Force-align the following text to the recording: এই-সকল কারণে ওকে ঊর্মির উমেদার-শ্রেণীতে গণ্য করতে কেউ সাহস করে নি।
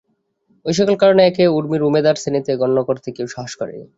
এই-সকল 0.65 0.95
কারণে 1.01 1.23
ওকে 1.27 1.43
ঊর্মির 1.55 1.81
উমেদার-শ্রেণীতে 1.83 2.51
গণ্য 2.61 2.77
করতে 2.83 3.09
কেউ 3.11 3.27
সাহস 3.27 3.53
করে 3.55 3.73
নি। 3.73 3.85